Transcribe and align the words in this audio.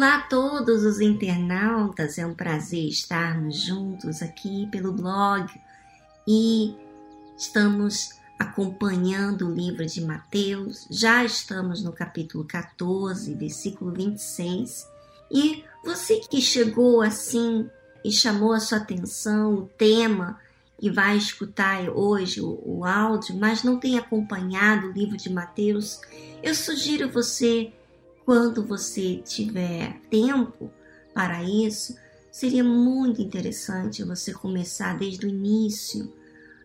Olá 0.00 0.14
a 0.14 0.22
todos 0.22 0.82
os 0.82 0.98
internautas, 0.98 2.16
é 2.16 2.24
um 2.24 2.32
prazer 2.32 2.88
estarmos 2.88 3.60
juntos 3.60 4.22
aqui 4.22 4.66
pelo 4.72 4.94
blog 4.94 5.46
e 6.26 6.74
estamos 7.36 8.08
acompanhando 8.38 9.46
o 9.46 9.54
livro 9.54 9.84
de 9.84 10.00
Mateus. 10.00 10.86
Já 10.90 11.22
estamos 11.22 11.84
no 11.84 11.92
capítulo 11.92 12.46
14, 12.46 13.34
versículo 13.34 13.92
26. 13.92 14.88
E 15.30 15.64
você 15.84 16.18
que 16.20 16.40
chegou 16.40 17.02
assim 17.02 17.68
e 18.02 18.10
chamou 18.10 18.54
a 18.54 18.60
sua 18.60 18.78
atenção 18.78 19.52
o 19.52 19.66
tema 19.76 20.40
e 20.80 20.88
vai 20.88 21.18
escutar 21.18 21.90
hoje 21.90 22.40
o, 22.40 22.58
o 22.64 22.86
áudio, 22.86 23.36
mas 23.36 23.62
não 23.62 23.78
tem 23.78 23.98
acompanhado 23.98 24.86
o 24.86 24.92
livro 24.92 25.18
de 25.18 25.30
Mateus, 25.30 26.00
eu 26.42 26.54
sugiro 26.54 27.12
você 27.12 27.70
quando 28.24 28.64
você 28.64 29.16
tiver 29.16 30.00
tempo 30.10 30.70
para 31.14 31.42
isso, 31.42 31.96
seria 32.30 32.62
muito 32.62 33.20
interessante 33.20 34.04
você 34.04 34.32
começar 34.32 34.96
desde 34.96 35.26
o 35.26 35.28
início 35.28 36.12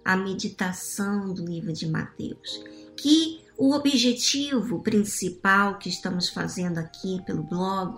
a 0.04 0.16
meditação 0.16 1.34
do 1.34 1.44
livro 1.44 1.74
de 1.74 1.88
Mateus, 1.88 2.64
que 2.96 3.42
o 3.58 3.74
objetivo 3.74 4.82
principal 4.82 5.80
que 5.80 5.90
estamos 5.90 6.30
fazendo 6.30 6.78
aqui 6.78 7.22
pelo 7.26 7.42
blog, 7.42 7.98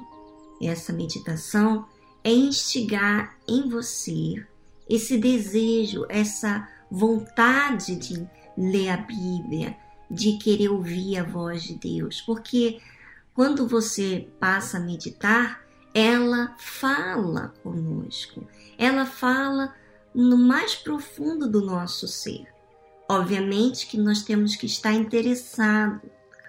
essa 0.62 0.94
meditação, 0.94 1.86
é 2.24 2.32
instigar 2.32 3.38
em 3.48 3.68
você 3.68 4.46
esse 4.90 5.18
desejo, 5.18 6.06
essa 6.08 6.68
vontade 6.90 7.96
de 7.96 8.28
ler 8.58 8.90
a 8.90 8.98
Bíblia, 8.98 9.76
de 10.10 10.38
querer 10.38 10.70
ouvir 10.70 11.18
a 11.18 11.24
voz 11.24 11.64
de 11.64 11.76
Deus, 11.76 12.22
porque 12.22 12.80
quando 13.38 13.68
você 13.68 14.28
passa 14.40 14.78
a 14.78 14.80
meditar, 14.80 15.64
ela 15.94 16.56
fala 16.58 17.54
conosco, 17.62 18.44
ela 18.80 19.06
fala 19.06 19.76
no 20.12 20.36
mais 20.36 20.74
profundo 20.74 21.48
do 21.48 21.62
nosso 21.62 22.08
ser. 22.08 22.48
Obviamente 23.08 23.86
que 23.86 23.96
nós 23.96 24.24
temos 24.24 24.56
que 24.56 24.66
estar 24.66 24.92
interessado. 24.92 26.02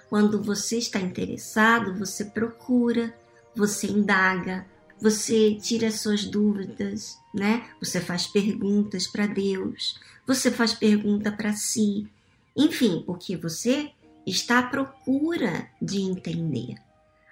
Quando 0.09 0.43
você 0.43 0.79
está 0.79 0.99
interessado, 0.99 1.95
você 1.95 2.25
procura, 2.25 3.15
você 3.55 3.89
indaga, 3.89 4.67
você 4.99 5.57
tira 5.57 5.91
suas 5.91 6.25
dúvidas, 6.25 7.19
né? 7.35 7.69
Você 7.83 8.01
faz 8.01 8.27
perguntas 8.27 9.07
para 9.07 9.27
Deus, 9.27 10.01
você 10.27 10.51
faz 10.51 10.73
pergunta 10.73 11.31
para 11.31 11.53
si. 11.53 12.09
Enfim, 12.57 13.03
porque 13.05 13.37
você 13.37 13.93
está 14.29 14.59
à 14.59 14.63
procura 14.63 15.69
de 15.81 16.01
entender. 16.01 16.77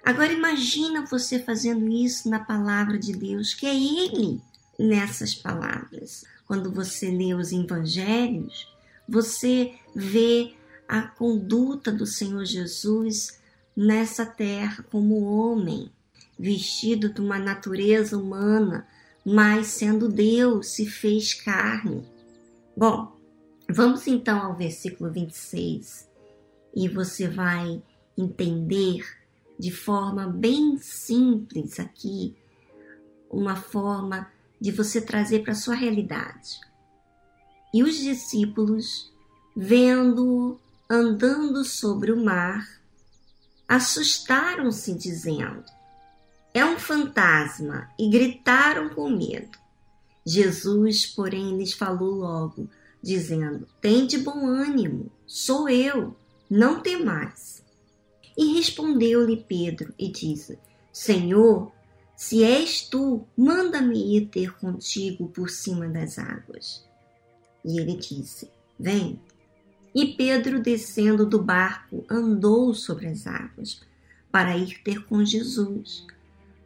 Agora 0.03 0.31
imagina 0.31 1.05
você 1.05 1.37
fazendo 1.37 1.87
isso 1.89 2.29
na 2.29 2.39
palavra 2.39 2.97
de 2.97 3.13
Deus, 3.13 3.53
que 3.53 3.65
é 3.65 3.75
Ele 3.75 4.41
nessas 4.79 5.35
palavras. 5.35 6.23
Quando 6.45 6.71
você 6.71 7.11
lê 7.11 7.33
os 7.33 7.51
evangelhos, 7.51 8.67
você 9.07 9.73
vê 9.95 10.53
a 10.87 11.01
conduta 11.01 11.91
do 11.91 12.05
Senhor 12.05 12.45
Jesus 12.45 13.39
nessa 13.75 14.25
terra 14.25 14.83
como 14.89 15.25
homem, 15.25 15.91
vestido 16.39 17.13
de 17.13 17.19
uma 17.19 17.37
natureza 17.37 18.17
humana, 18.17 18.87
mas 19.25 19.67
sendo 19.67 20.07
Deus, 20.07 20.69
se 20.69 20.85
fez 20.85 21.33
carne. 21.33 22.07
Bom, 22.75 23.13
vamos 23.69 24.07
então 24.07 24.39
ao 24.39 24.55
versículo 24.55 25.11
26 25.11 26.06
e 26.77 26.87
você 26.87 27.27
vai 27.27 27.81
entender 28.15 29.03
de 29.57 29.71
forma 29.71 30.27
bem 30.27 30.77
simples 30.77 31.79
aqui, 31.79 32.37
uma 33.31 33.55
forma 33.55 34.31
de 34.61 34.71
você 34.71 35.01
trazer 35.01 35.41
para 35.41 35.55
sua 35.55 35.73
realidade. 35.73 36.59
E 37.73 37.81
os 37.81 37.97
discípulos, 37.97 39.11
vendo-o 39.55 40.59
andando 40.87 41.65
sobre 41.65 42.11
o 42.11 42.23
mar, 42.23 42.79
assustaram-se, 43.67 44.93
dizendo: 44.93 45.65
É 46.53 46.63
um 46.63 46.77
fantasma, 46.77 47.89
e 47.97 48.07
gritaram 48.07 48.89
com 48.89 49.09
medo. 49.09 49.57
Jesus, 50.23 51.07
porém, 51.07 51.57
lhes 51.57 51.73
falou 51.73 52.13
logo, 52.13 52.69
dizendo: 53.01 53.67
Tende 53.81 54.19
bom 54.19 54.45
ânimo, 54.45 55.11
sou 55.25 55.67
eu, 55.67 56.15
não 56.49 56.79
temais. 56.81 57.63
E 58.37 58.53
respondeu-lhe 58.53 59.37
Pedro 59.37 59.93
e 59.97 60.11
disse: 60.11 60.59
Senhor, 60.91 61.71
se 62.15 62.43
és 62.43 62.81
tu, 62.81 63.25
manda-me 63.37 64.17
ir 64.17 64.27
ter 64.27 64.55
contigo 64.57 65.27
por 65.29 65.49
cima 65.49 65.87
das 65.87 66.17
águas. 66.17 66.85
E 67.63 67.79
ele 67.79 67.95
disse: 67.95 68.49
Vem. 68.79 69.19
E 69.93 70.13
Pedro, 70.13 70.61
descendo 70.61 71.25
do 71.25 71.41
barco, 71.41 72.05
andou 72.09 72.73
sobre 72.73 73.07
as 73.07 73.25
águas 73.25 73.81
para 74.31 74.55
ir 74.55 74.81
ter 74.83 75.05
com 75.05 75.25
Jesus. 75.25 76.05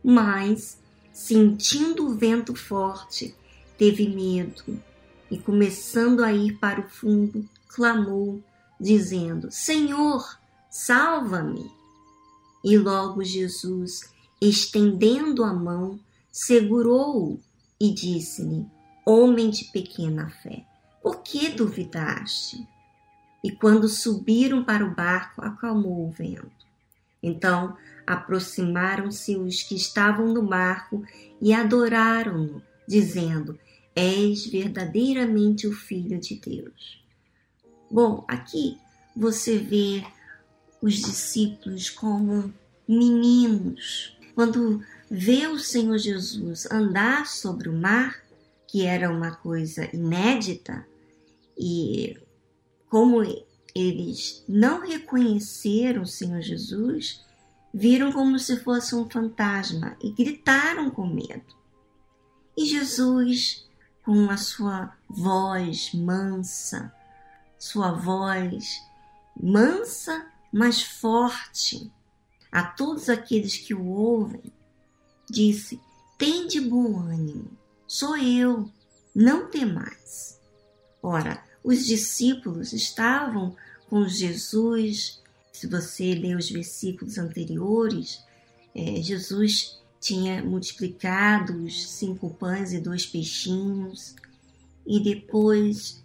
Mas, 0.04 0.78
sentindo 1.14 2.08
o 2.08 2.18
vento 2.18 2.56
forte, 2.56 3.36
teve 3.78 4.10
medo 4.10 4.82
e, 5.30 5.38
começando 5.38 6.24
a 6.24 6.34
ir 6.34 6.58
para 6.58 6.82
o 6.82 6.90
fundo, 6.90 7.48
clamou, 7.70 8.44
dizendo: 8.82 9.52
Senhor, 9.52 10.40
salva-me. 10.70 11.72
E 12.64 12.78
logo 12.78 13.24
Jesus, 13.24 14.12
estendendo 14.42 15.44
a 15.44 15.54
mão, 15.54 16.00
segurou-o 16.32 17.40
e 17.80 17.94
disse-lhe: 17.94 18.66
Homem 19.06 19.50
de 19.50 19.66
pequena 19.66 20.30
fé, 20.42 20.66
por 21.02 21.22
que 21.22 21.50
duvidaste? 21.50 22.68
E 23.44 23.52
quando 23.52 23.88
subiram 23.88 24.64
para 24.64 24.86
o 24.86 24.94
barco, 24.94 25.42
acalmou 25.44 26.08
o 26.08 26.12
vento. 26.12 26.66
Então 27.24 27.76
aproximaram-se 28.06 29.36
os 29.36 29.64
que 29.64 29.76
estavam 29.76 30.28
no 30.34 30.44
barco 30.44 31.04
e 31.40 31.54
adoraram-no, 31.54 32.62
dizendo: 32.88 33.60
És 33.96 34.46
verdadeiramente 34.46 35.68
o 35.68 35.74
Filho 35.74 36.20
de 36.20 36.36
Deus. 36.36 37.01
Bom, 37.92 38.24
aqui 38.26 38.78
você 39.14 39.58
vê 39.58 40.02
os 40.82 40.94
discípulos 40.94 41.90
como 41.90 42.54
meninos. 42.88 44.18
Quando 44.34 44.82
vê 45.10 45.46
o 45.48 45.60
Senhor 45.60 45.98
Jesus 45.98 46.72
andar 46.72 47.28
sobre 47.28 47.68
o 47.68 47.74
mar, 47.74 48.16
que 48.66 48.86
era 48.86 49.12
uma 49.12 49.32
coisa 49.36 49.94
inédita, 49.94 50.88
e 51.58 52.18
como 52.90 53.22
eles 53.76 54.42
não 54.48 54.88
reconheceram 54.88 56.04
o 56.04 56.08
Senhor 56.08 56.40
Jesus, 56.40 57.20
viram 57.74 58.14
como 58.14 58.40
se 58.40 58.56
fosse 58.56 58.96
um 58.96 59.10
fantasma 59.10 59.98
e 60.02 60.12
gritaram 60.14 60.90
com 60.90 61.06
medo. 61.06 61.54
E 62.58 62.64
Jesus, 62.64 63.68
com 64.02 64.30
a 64.30 64.38
sua 64.38 64.96
voz 65.10 65.94
mansa, 65.94 66.94
sua 67.62 67.92
voz 67.92 68.82
mansa 69.40 70.26
mas 70.52 70.82
forte 70.82 71.92
a 72.52 72.64
todos 72.64 73.08
aqueles 73.08 73.56
que 73.56 73.74
o 73.74 73.86
ouvem, 73.86 74.52
disse: 75.30 75.80
Tende 76.18 76.60
bom 76.60 77.00
ânimo, 77.00 77.58
sou 77.88 78.18
eu, 78.18 78.70
não 79.16 79.50
temais. 79.50 80.40
Ora, 81.02 81.42
os 81.64 81.86
discípulos 81.86 82.74
estavam 82.74 83.56
com 83.90 84.08
Jesus. 84.08 85.22
Se 85.54 85.68
você 85.68 86.16
ler 86.16 86.36
os 86.36 86.50
versículos 86.50 87.18
anteriores, 87.18 88.24
é, 88.76 89.02
Jesus 89.02 89.80
tinha 90.00 90.44
multiplicado 90.44 91.64
os 91.64 91.88
cinco 91.92 92.32
pães 92.32 92.74
e 92.74 92.80
dois 92.80 93.06
peixinhos 93.06 94.16
e 94.86 95.00
depois 95.00 96.01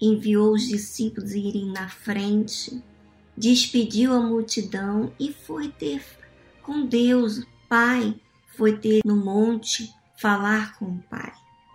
enviou 0.00 0.52
os 0.52 0.66
discípulos 0.66 1.32
irem 1.32 1.72
na 1.72 1.88
frente 1.88 2.82
despediu 3.36 4.12
a 4.12 4.20
multidão 4.20 5.12
e 5.18 5.32
foi 5.32 5.68
ter 5.68 6.04
com 6.62 6.84
Deus, 6.84 7.46
Pai, 7.68 8.20
foi 8.56 8.76
ter 8.76 9.00
no 9.04 9.16
monte 9.16 9.94
falar 10.20 10.76
com 10.78 10.86
o 10.86 11.02
Pai. 11.08 11.32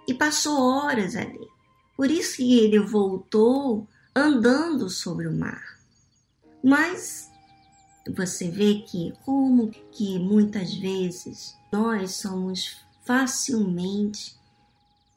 E 0.07 0.13
passou 0.13 0.59
horas 0.59 1.15
ali. 1.15 1.47
Por 1.95 2.11
isso 2.11 2.37
que 2.37 2.59
ele 2.59 2.79
voltou 2.79 3.87
andando 4.15 4.89
sobre 4.89 5.27
o 5.27 5.33
mar. 5.33 5.79
Mas 6.63 7.29
você 8.15 8.49
vê 8.49 8.83
que 8.85 9.13
como 9.23 9.71
que 9.91 10.19
muitas 10.19 10.73
vezes 10.75 11.55
nós 11.71 12.15
somos 12.15 12.77
facilmente 13.05 14.37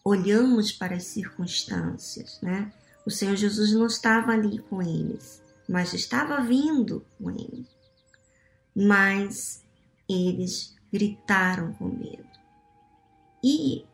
olhamos 0.04 0.70
para 0.70 0.94
as 0.94 1.04
circunstâncias, 1.04 2.38
né? 2.40 2.72
O 3.06 3.10
Senhor 3.10 3.36
Jesus 3.36 3.72
não 3.72 3.86
estava 3.86 4.32
ali 4.32 4.58
com 4.58 4.82
eles 4.82 5.46
mas 5.68 5.92
estava 5.92 6.40
vindo 6.40 7.04
com 7.18 7.30
ele. 7.30 7.66
Mas 8.74 9.62
eles 10.08 10.74
gritaram 10.92 11.72
com 11.74 11.88
medo. 11.88 12.24
E 13.42 13.84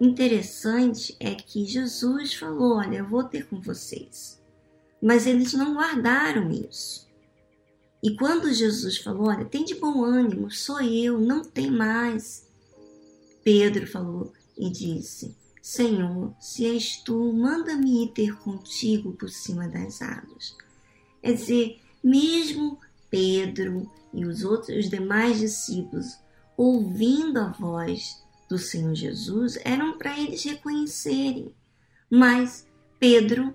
interessante 0.00 1.16
é 1.20 1.34
que 1.34 1.64
Jesus 1.64 2.34
falou: 2.34 2.78
Olha, 2.78 2.98
eu 2.98 3.08
vou 3.08 3.24
ter 3.24 3.46
com 3.46 3.60
vocês. 3.60 4.42
Mas 5.00 5.26
eles 5.26 5.52
não 5.52 5.74
guardaram 5.74 6.50
isso. 6.50 7.06
E 8.02 8.16
quando 8.16 8.52
Jesus 8.52 8.98
falou: 8.98 9.28
Olha, 9.28 9.44
tem 9.44 9.64
de 9.64 9.74
bom 9.74 10.02
ânimo, 10.02 10.50
sou 10.50 10.80
eu, 10.80 11.18
não 11.18 11.44
tem 11.44 11.70
mais. 11.70 12.48
Pedro 13.44 13.86
falou 13.86 14.32
e 14.56 14.70
disse: 14.70 15.36
Senhor, 15.64 16.36
se 16.38 16.66
és 16.66 16.98
tu, 16.98 17.32
manda-me 17.32 18.04
ir 18.04 18.08
ter 18.08 18.36
contigo 18.36 19.14
por 19.14 19.30
cima 19.30 19.66
das 19.66 20.02
águas. 20.02 20.54
É 21.22 21.32
dizer, 21.32 21.80
mesmo 22.02 22.78
Pedro 23.08 23.90
e 24.12 24.26
os 24.26 24.44
outros 24.44 24.76
os 24.76 24.90
demais 24.90 25.38
discípulos 25.38 26.18
ouvindo 26.54 27.38
a 27.38 27.48
voz 27.48 28.22
do 28.46 28.58
Senhor 28.58 28.94
Jesus 28.94 29.58
eram 29.64 29.96
para 29.96 30.20
eles 30.20 30.44
reconhecerem. 30.44 31.54
Mas 32.10 32.68
Pedro 33.00 33.54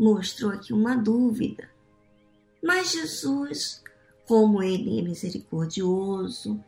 mostrou 0.00 0.50
aqui 0.50 0.72
uma 0.72 0.96
dúvida. 0.96 1.68
Mas 2.62 2.92
Jesus, 2.92 3.84
como 4.26 4.62
ele 4.62 4.98
é 4.98 5.02
misericordioso 5.02 6.58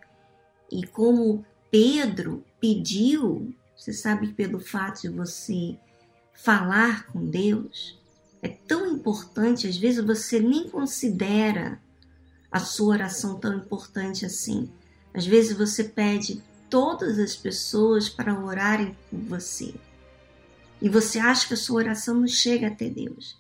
e 0.71 0.87
como 0.87 1.47
Pedro 1.71 2.45
pediu, 2.61 3.55
você 3.79 3.93
sabe 3.93 4.27
que 4.27 4.35
pelo 4.35 4.59
fato 4.59 5.03
de 5.03 5.09
você 5.09 5.79
falar 6.35 7.07
com 7.07 7.25
Deus, 7.25 7.97
é 8.43 8.49
tão 8.49 8.87
importante, 8.87 9.69
às 9.69 9.77
vezes 9.77 10.05
você 10.05 10.41
nem 10.41 10.69
considera 10.69 11.81
a 12.51 12.59
sua 12.59 12.95
oração 12.95 13.39
tão 13.39 13.55
importante 13.55 14.27
assim. 14.27 14.71
Às 15.15 15.25
vezes 15.25 15.57
você 15.57 15.85
pede 15.85 16.43
todas 16.69 17.19
as 17.19 17.37
pessoas 17.37 18.09
para 18.09 18.39
orarem 18.39 18.97
por 19.09 19.21
você. 19.21 19.75
E 20.83 20.89
você 20.89 21.19
acha 21.19 21.47
que 21.47 21.55
a 21.55 21.57
sua 21.57 21.77
oração 21.77 22.15
não 22.17 22.29
chega 22.29 22.69
até 22.69 22.89
Deus. 22.89 23.37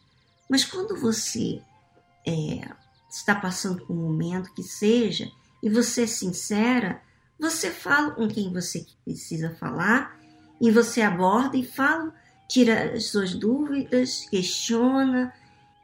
Mas 0.49 0.64
quando 0.64 0.96
você 0.96 1.61
é, 2.26 2.69
está 3.11 3.35
passando 3.35 3.85
por 3.85 3.93
um 3.93 4.02
momento 4.02 4.52
que 4.55 4.62
seja, 4.62 5.31
e 5.62 5.69
você 5.69 6.02
é 6.02 6.06
sincera, 6.06 7.02
você 7.38 7.70
fala 7.70 8.12
com 8.12 8.26
quem 8.29 8.52
você 8.52 8.85
precisa 9.05 9.55
falar, 9.56 10.18
e 10.60 10.70
você 10.70 11.00
aborda 11.00 11.56
e 11.56 11.64
fala, 11.64 12.14
tira 12.49 12.94
as 12.94 13.06
suas 13.06 13.34
dúvidas, 13.34 14.26
questiona, 14.28 15.32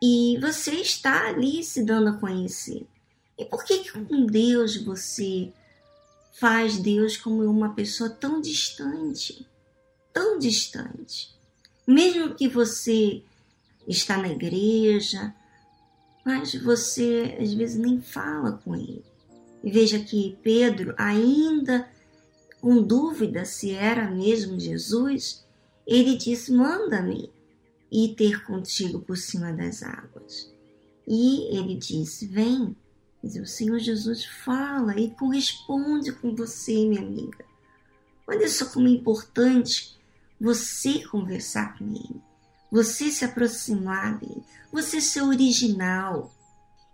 e 0.03 0.39
você 0.41 0.73
está 0.73 1.29
ali 1.29 1.63
se 1.63 1.85
dando 1.85 2.11
a 2.11 2.15
conhecer. 2.15 2.87
E 3.39 3.45
por 3.45 3.65
que, 3.65 3.79
que 3.79 3.93
com 3.93 4.27
Deus 4.27 4.77
você 4.77 5.53
faz 6.35 6.77
Deus 6.79 7.17
como 7.17 7.45
uma 7.45 7.75
pessoa 7.75 8.11
tão 8.11 8.41
distante, 8.41 9.47
tão 10.13 10.39
distante. 10.39 11.33
Mesmo 11.87 12.35
que 12.35 12.49
você 12.49 13.23
está 13.87 14.17
na 14.17 14.29
igreja, 14.29 15.35
mas 16.25 16.55
você 16.55 17.37
às 17.41 17.53
vezes 17.55 17.77
nem 17.77 18.01
fala 18.01 18.61
com 18.65 18.75
ele. 18.75 19.05
E 19.63 19.71
veja 19.71 19.99
que 19.99 20.37
Pedro, 20.43 20.95
ainda 20.99 21.89
com 22.65 22.83
dúvida 22.83 23.45
se 23.45 23.73
era 23.73 24.11
mesmo 24.11 24.59
Jesus, 24.59 25.45
ele 25.87 26.17
disse: 26.17 26.51
Manda-me 26.51 27.31
ir 27.93 28.15
ter 28.15 28.43
contigo 28.47 29.01
por 29.01 29.19
cima 29.19 29.53
das 29.53 29.83
águas. 29.83 30.51
E 31.07 31.55
ele 31.55 31.77
disse: 31.77 32.27
Vem 32.27 32.75
o 33.23 33.47
Senhor 33.47 33.79
Jesus 33.79 34.25
fala 34.25 34.99
e 34.99 35.11
corresponde 35.11 36.11
com 36.13 36.35
você, 36.35 36.87
minha 36.87 37.03
amiga. 37.03 37.45
Olha 38.27 38.49
só 38.49 38.65
como 38.65 38.89
é 38.89 38.93
importante 38.93 39.99
você 40.41 41.07
conversar 41.07 41.77
com 41.77 41.85
Ele, 41.85 42.23
você 42.73 43.11
se 43.11 43.27
aproximar 43.27 44.19
dele, 44.19 44.43
você 44.73 45.03
ser 45.03 45.21
original. 45.21 46.35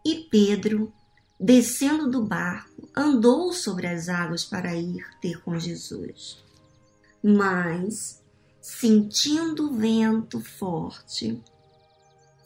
E 0.05 0.27
Pedro, 0.29 0.93
descendo 1.41 2.11
do 2.11 2.23
barco, 2.23 2.89
andou 2.95 3.53
sobre 3.53 3.87
as 3.87 4.09
águas 4.09 4.45
para 4.45 4.75
ir 4.77 5.05
ter 5.21 5.41
com 5.43 5.59
Jesus. 5.59 6.45
Mas, 7.23 8.23
sentindo 8.61 9.71
o 9.71 9.75
vento 9.75 10.41
forte, 10.41 11.43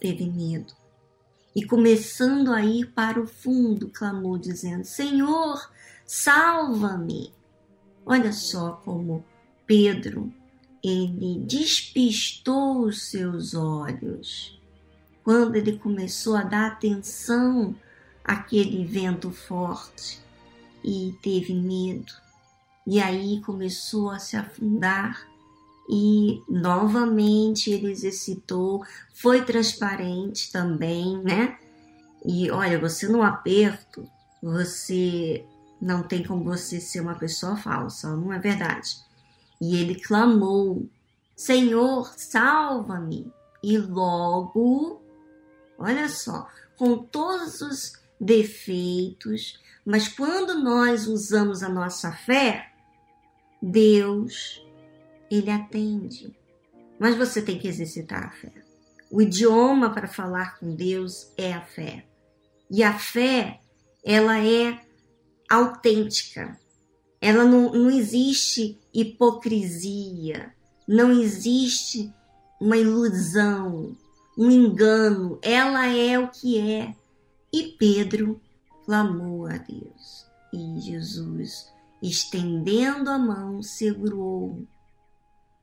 teve 0.01 0.31
medo 0.31 0.73
e 1.55 1.65
começando 1.65 2.53
a 2.53 2.65
ir 2.65 2.93
para 2.93 3.21
o 3.21 3.27
fundo, 3.27 3.89
clamou, 3.89 4.39
dizendo: 4.39 4.85
Senhor, 4.85 5.71
salva-me. 6.07 7.33
Olha 8.07 8.33
só 8.33 8.73
como 8.85 9.25
Pedro 9.67 10.33
ele 10.85 11.41
despistou 11.47 12.83
os 12.83 13.09
seus 13.09 13.55
olhos 13.55 14.61
quando 15.23 15.57
ele 15.57 15.79
começou 15.79 16.37
a 16.37 16.43
dar 16.43 16.67
atenção 16.67 17.75
àquele 18.25 18.85
vento 18.85 19.31
forte 19.31 20.21
e 20.83 21.15
teve 21.23 21.55
medo. 21.55 22.13
E 22.87 23.01
aí 23.01 23.41
começou 23.43 24.11
a 24.11 24.19
se 24.19 24.37
afundar 24.37 25.27
e 25.89 26.43
novamente 26.49 27.71
ele 27.71 27.91
exercitou, 27.91 28.85
foi 29.15 29.45
transparente 29.45 30.51
também, 30.51 31.19
né? 31.23 31.59
E 32.25 32.51
olha, 32.51 32.79
você 32.79 33.07
no 33.07 33.23
aperto, 33.23 34.09
você 34.43 35.45
não 35.81 36.03
tem 36.03 36.23
como 36.23 36.43
você 36.43 36.81
ser 36.81 37.01
uma 37.01 37.15
pessoa 37.15 37.57
falsa, 37.57 38.17
não 38.17 38.33
é 38.33 38.39
verdade? 38.39 38.97
E 39.61 39.77
ele 39.77 39.95
clamou: 39.97 40.89
Senhor, 41.37 42.13
salva-me! 42.17 43.31
E 43.63 43.79
logo, 43.79 45.03
olha 45.79 46.09
só, 46.09 46.49
com 46.77 46.99
todos 46.99 47.61
os 47.61 48.04
defeitos, 48.25 49.61
mas 49.85 50.09
quando 50.09 50.59
nós 50.63 51.07
usamos 51.07 51.63
a 51.63 51.69
nossa 51.69 52.11
fé, 52.11 52.73
Deus 53.61 54.65
ele 55.31 55.51
atende. 55.51 56.35
Mas 56.99 57.17
você 57.17 57.43
tem 57.43 57.59
que 57.59 57.69
exercitar 57.69 58.25
a 58.25 58.31
fé. 58.31 58.53
O 59.11 59.21
idioma 59.21 59.91
para 59.91 60.09
falar 60.09 60.59
com 60.59 60.75
Deus 60.75 61.31
é 61.37 61.53
a 61.53 61.61
fé. 61.61 62.07
E 62.71 62.83
a 62.83 62.99
fé, 62.99 63.61
ela 64.03 64.39
é 64.39 64.81
autêntica. 65.51 66.59
Ela 67.21 67.45
não, 67.45 67.73
não 67.73 67.91
existe 67.91 68.79
hipocrisia, 68.93 70.55
não 70.89 71.11
existe 71.13 72.13
uma 72.61 72.77
ilusão, 72.77 73.95
um 74.39 74.51
engano. 74.51 75.39
Ela 75.43 75.87
é 75.89 76.19
o 76.19 76.29
que 76.29 76.59
é. 76.59 76.95
E 77.55 77.69
Pedro 77.79 78.41
clamou 78.85 79.47
a 79.47 79.57
Deus. 79.59 80.27
E 80.53 80.81
Jesus, 80.81 81.73
estendendo 82.03 83.09
a 83.09 83.17
mão, 83.17 83.63
segurou 83.63 84.67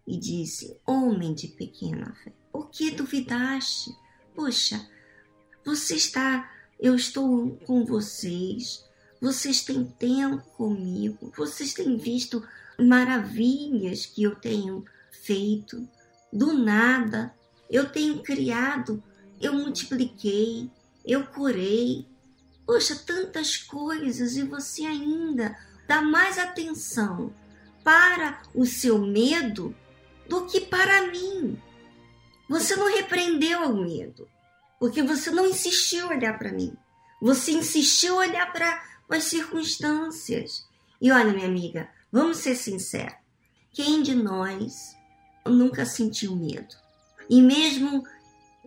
e 0.07 0.17
disse: 0.17 0.79
Homem 0.87 1.33
de 1.33 1.49
pequena 1.49 2.15
fé, 2.23 2.31
por 2.49 2.69
que 2.69 2.91
duvidaste? 2.91 3.93
Poxa, 4.33 4.87
você 5.65 5.95
está, 5.95 6.49
eu 6.79 6.95
estou 6.95 7.57
com 7.65 7.83
vocês, 7.83 8.85
vocês 9.19 9.61
têm 9.61 9.83
tempo 9.83 10.45
comigo, 10.55 11.33
vocês 11.35 11.73
têm 11.73 11.97
visto 11.97 12.41
maravilhas 12.79 14.05
que 14.05 14.23
eu 14.23 14.33
tenho 14.33 14.85
feito. 15.11 15.85
Do 16.31 16.53
nada, 16.53 17.35
eu 17.69 17.91
tenho 17.91 18.23
criado, 18.23 19.03
eu 19.41 19.51
multipliquei, 19.51 20.71
eu 21.05 21.25
curei. 21.25 22.07
Poxa, 22.65 22.95
tantas 22.95 23.57
coisas 23.57 24.37
e 24.37 24.43
você 24.43 24.85
ainda 24.85 25.57
dá 25.87 26.01
mais 26.01 26.37
atenção 26.37 27.33
para 27.83 28.41
o 28.53 28.65
seu 28.65 28.99
medo 28.99 29.75
do 30.29 30.45
que 30.45 30.61
para 30.61 31.07
mim. 31.07 31.59
Você 32.47 32.75
não 32.75 32.93
repreendeu 32.93 33.63
o 33.63 33.83
medo, 33.83 34.27
porque 34.79 35.01
você 35.01 35.31
não 35.31 35.47
insistiu 35.47 36.07
olhar 36.07 36.37
para 36.37 36.51
mim. 36.51 36.73
Você 37.21 37.51
insistiu 37.51 38.15
olhar 38.15 38.51
para 38.51 38.83
as 39.09 39.25
circunstâncias. 39.25 40.65
E 41.01 41.11
olha, 41.11 41.33
minha 41.33 41.47
amiga, 41.47 41.89
vamos 42.11 42.37
ser 42.37 42.55
sinceros. 42.55 43.15
Quem 43.73 44.01
de 44.01 44.15
nós 44.15 44.95
nunca 45.45 45.85
sentiu 45.85 46.35
medo? 46.35 46.75
E 47.29 47.41
mesmo 47.41 48.03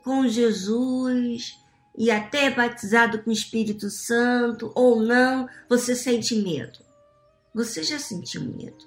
com 0.02 0.26
Jesus 0.28 1.58
e 1.96 2.10
até 2.10 2.50
batizado 2.50 3.22
com 3.22 3.30
o 3.30 3.32
Espírito 3.32 3.88
Santo 3.88 4.72
ou 4.74 5.00
não, 5.00 5.48
você 5.68 5.94
sente 5.94 6.34
medo. 6.34 6.80
Você 7.54 7.82
já 7.84 7.98
sentiu 7.98 8.42
medo. 8.42 8.84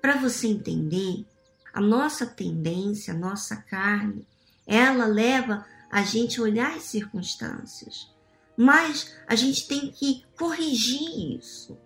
Para 0.00 0.16
você 0.16 0.46
entender 0.46 1.26
a 1.72 1.80
nossa 1.80 2.24
tendência, 2.24 3.12
a 3.12 3.16
nossa 3.16 3.56
carne, 3.56 4.26
ela 4.66 5.06
leva 5.06 5.66
a 5.90 6.02
gente 6.02 6.40
a 6.40 6.42
olhar 6.42 6.74
as 6.74 6.84
circunstâncias. 6.84 8.10
Mas 8.56 9.14
a 9.26 9.34
gente 9.34 9.68
tem 9.68 9.90
que 9.90 10.24
corrigir 10.36 11.38
isso. 11.38 11.76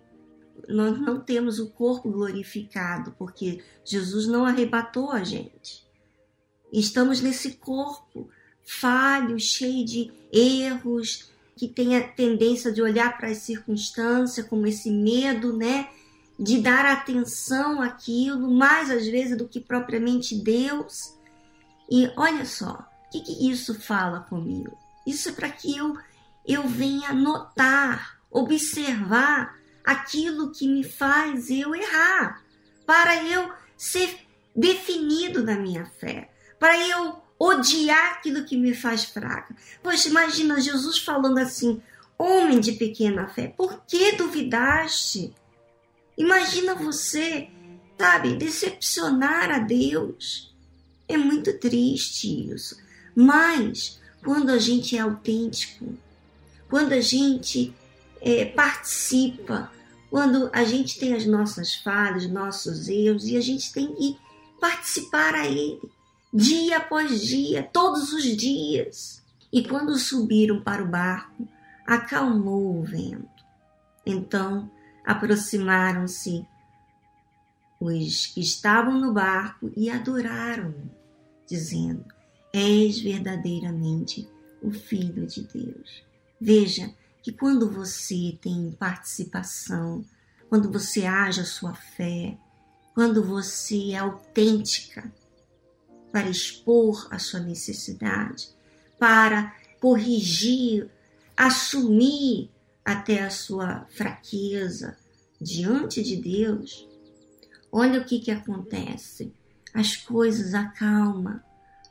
nós 0.67 0.99
não 0.99 1.19
temos 1.19 1.59
o 1.59 1.69
corpo 1.71 2.09
glorificado, 2.09 3.13
porque 3.17 3.61
Jesus 3.83 4.27
não 4.27 4.45
arrebatou 4.45 5.11
a 5.11 5.23
gente. 5.23 5.85
Estamos 6.71 7.21
nesse 7.21 7.55
corpo 7.55 8.29
falho, 8.65 9.39
cheio 9.39 9.85
de 9.85 10.11
erros, 10.31 11.31
que 11.55 11.67
tem 11.67 11.95
a 11.95 12.07
tendência 12.07 12.71
de 12.71 12.81
olhar 12.81 13.17
para 13.17 13.29
as 13.29 13.37
circunstâncias 13.39 14.47
como 14.47 14.67
esse 14.67 14.89
medo, 14.89 15.55
né? 15.55 15.89
De 16.39 16.59
dar 16.59 16.85
atenção 16.85 17.81
àquilo, 17.81 18.51
mais 18.51 18.89
às 18.89 19.05
vezes 19.05 19.37
do 19.37 19.47
que 19.47 19.59
propriamente 19.59 20.35
Deus. 20.35 21.15
E 21.89 22.11
olha 22.17 22.45
só, 22.45 22.87
o 23.07 23.11
que, 23.11 23.21
que 23.21 23.49
isso 23.49 23.79
fala 23.79 24.21
comigo? 24.21 24.75
Isso 25.05 25.29
é 25.29 25.31
para 25.31 25.49
que 25.49 25.77
eu, 25.77 25.95
eu 26.45 26.67
venha 26.67 27.13
notar, 27.13 28.19
observar 28.31 29.55
aquilo 29.83 30.51
que 30.51 30.67
me 30.67 30.83
faz 30.83 31.49
eu 31.49 31.75
errar, 31.75 32.41
para 32.85 33.23
eu 33.23 33.51
ser 33.77 34.17
definido 34.55 35.43
na 35.43 35.55
minha 35.55 35.85
fé, 35.85 36.31
para 36.59 36.77
eu 36.87 37.21
odiar 37.43 38.13
aquilo 38.13 38.45
que 38.45 38.55
me 38.55 38.73
faz 38.73 39.03
fraca. 39.03 39.53
Poxa, 39.81 40.07
imagina 40.07 40.61
Jesus 40.61 40.99
falando 40.99 41.37
assim: 41.39 41.81
homem 42.17 42.59
de 42.59 42.73
pequena 42.73 43.27
fé, 43.27 43.47
por 43.47 43.83
que 43.85 44.13
duvidaste? 44.13 45.33
Imagina 46.17 46.73
você, 46.73 47.49
sabe, 47.97 48.35
decepcionar 48.35 49.51
a 49.51 49.59
Deus. 49.59 50.55
É 51.07 51.17
muito 51.17 51.57
triste 51.59 52.51
isso. 52.51 52.77
Mas 53.13 53.99
quando 54.23 54.51
a 54.51 54.57
gente 54.57 54.95
é 54.95 55.01
autêntico, 55.01 55.97
quando 56.69 56.93
a 56.93 57.01
gente 57.01 57.75
é, 58.21 58.45
participa, 58.45 59.69
quando 60.09 60.49
a 60.53 60.63
gente 60.63 60.97
tem 60.97 61.13
as 61.13 61.25
nossas 61.25 61.75
falhas, 61.75 62.29
nossos 62.29 62.87
erros 62.87 63.25
e 63.25 63.35
a 63.35 63.41
gente 63.41 63.73
tem 63.73 63.93
que 63.93 64.17
participar 64.61 65.35
a 65.35 65.45
ele 65.45 65.81
dia 66.33 66.77
após 66.77 67.21
dia, 67.21 67.61
todos 67.61 68.11
os 68.11 68.23
dias. 68.23 69.21
E 69.51 69.67
quando 69.67 69.95
subiram 69.97 70.61
para 70.61 70.83
o 70.83 70.87
barco, 70.87 71.47
acalmou 71.85 72.79
o 72.79 72.83
vento. 72.83 73.29
Então 74.05 74.69
aproximaram-se 75.05 76.45
os 77.79 78.27
que 78.27 78.41
estavam 78.41 78.99
no 78.99 79.13
barco 79.13 79.71
e 79.75 79.89
adoraram, 79.89 80.73
dizendo: 81.47 82.05
És 82.51 82.99
verdadeiramente 82.99 84.27
o 84.61 84.71
Filho 84.71 85.27
de 85.27 85.43
Deus. 85.43 86.03
Veja 86.39 86.91
que 87.21 87.31
quando 87.31 87.69
você 87.69 88.37
tem 88.41 88.71
participação, 88.71 90.03
quando 90.49 90.71
você 90.71 91.05
age 91.05 91.41
a 91.41 91.45
sua 91.45 91.73
fé, 91.73 92.37
quando 92.93 93.23
você 93.23 93.91
é 93.91 93.97
autêntica, 93.97 95.11
para 96.13 96.29
expor 96.29 97.07
a 97.09 97.17
sua 97.17 97.39
necessidade, 97.39 98.49
para 98.99 99.55
corrigir, 99.81 100.87
assumir 101.35 102.51
até 102.85 103.23
a 103.23 103.31
sua 103.31 103.87
fraqueza 103.89 104.95
diante 105.41 106.03
de 106.03 106.15
Deus, 106.17 106.87
olha 107.71 107.99
o 107.99 108.05
que, 108.05 108.19
que 108.19 108.29
acontece. 108.29 109.33
As 109.73 109.97
coisas 109.97 110.53
acalmam. 110.53 111.41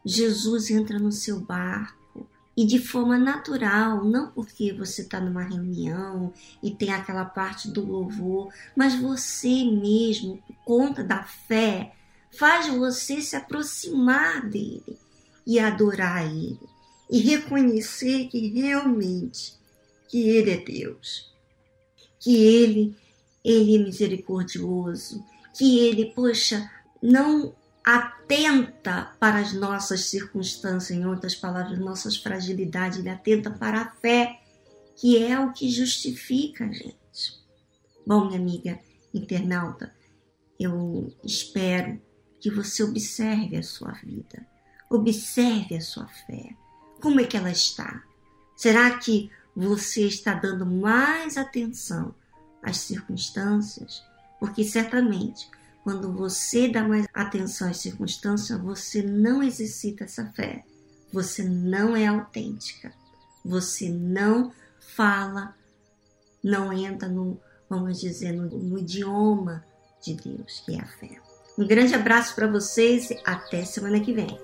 Jesus 0.07 0.71
entra 0.71 1.01
no 1.01 1.11
seu 1.11 1.41
barco 1.41 2.29
e 2.57 2.65
de 2.65 2.79
forma 2.79 3.19
natural, 3.19 4.05
não 4.05 4.31
porque 4.31 4.73
você 4.73 5.03
está 5.03 5.19
numa 5.19 5.43
reunião 5.43 6.33
e 6.63 6.71
tem 6.71 6.93
aquela 6.93 7.25
parte 7.25 7.69
do 7.69 7.85
louvor, 7.85 8.53
mas 8.77 8.95
você 8.95 9.65
mesmo, 9.65 10.39
por 10.47 10.55
conta 10.65 11.03
da 11.03 11.25
fé, 11.25 11.93
faz 12.37 12.69
você 12.69 13.21
se 13.21 13.37
aproximar 13.37 14.49
dele 14.49 14.99
e 15.47 15.59
adorar 15.59 16.25
ele 16.25 16.59
e 17.11 17.19
reconhecer 17.21 18.29
que 18.29 18.49
realmente 18.49 19.55
que 20.09 20.29
ele 20.29 20.51
é 20.51 20.57
Deus, 20.57 21.33
que 22.19 22.37
ele 22.37 22.97
ele 23.45 23.77
é 23.77 23.79
misericordioso, 23.79 25.25
que 25.57 25.79
ele, 25.79 26.13
poxa, 26.15 26.71
não 27.03 27.55
atenta 27.85 29.13
para 29.19 29.41
as 29.41 29.53
nossas 29.53 30.03
circunstâncias, 30.03 30.97
em 30.97 31.05
outras 31.05 31.35
palavras, 31.35 31.79
nossas 31.79 32.17
fragilidades, 32.17 32.99
ele 32.99 33.09
atenta 33.09 33.51
para 33.51 33.83
a 33.83 33.91
fé, 33.91 34.41
que 34.97 35.23
é 35.23 35.39
o 35.41 35.53
que 35.53 35.69
justifica 35.69 36.65
a 36.65 36.73
gente. 36.73 37.43
Bom, 38.07 38.27
minha 38.27 38.39
amiga 38.39 38.79
internauta, 39.13 39.93
eu 40.59 41.13
espero 41.25 42.01
que 42.43 42.51
você 42.51 42.83
observe 42.83 43.57
a 43.57 43.63
sua 43.63 43.93
vida, 43.93 44.45
observe 44.91 45.77
a 45.77 45.81
sua 45.81 46.09
fé. 46.27 46.57
Como 47.01 47.21
é 47.21 47.25
que 47.25 47.37
ela 47.37 47.53
está? 47.53 48.03
Será 48.57 48.99
que 48.99 49.31
você 49.55 50.09
está 50.09 50.35
dando 50.35 50.67
mais 50.67 51.37
atenção 51.37 52.13
às 52.61 52.79
circunstâncias? 52.79 54.03
Porque 54.41 54.65
certamente, 54.65 55.49
quando 55.85 56.13
você 56.13 56.67
dá 56.67 56.83
mais 56.83 57.07
atenção 57.15 57.71
às 57.71 57.77
circunstâncias, 57.77 58.61
você 58.61 59.03
não 59.03 59.41
exercita 59.41 60.03
essa 60.03 60.27
fé. 60.33 60.65
Você 61.13 61.45
não 61.45 61.95
é 61.95 62.09
autêntica. 62.09 62.93
Você 63.45 63.89
não 63.89 64.53
fala, 64.81 65.55
não 66.43 66.73
entra 66.73 67.09
no, 67.09 67.41
vamos 67.71 68.01
dizer, 68.01 68.33
no, 68.33 68.49
no 68.49 68.79
idioma 68.81 69.65
de 70.03 70.15
Deus, 70.15 70.61
que 70.67 70.75
é 70.75 70.81
a 70.81 70.87
fé. 70.87 71.32
Um 71.59 71.67
grande 71.67 71.95
abraço 71.95 72.35
para 72.35 72.47
vocês 72.47 73.11
e 73.11 73.21
até 73.25 73.65
semana 73.65 74.01
que 74.01 74.13
vem. 74.13 74.39